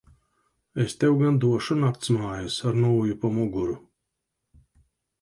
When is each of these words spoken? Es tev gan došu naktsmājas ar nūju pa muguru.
Es 0.83 0.95
tev 1.03 1.17
gan 1.25 1.37
došu 1.43 1.77
naktsmājas 1.83 2.57
ar 2.71 2.83
nūju 2.87 3.21
pa 3.23 3.35
muguru. 3.39 3.81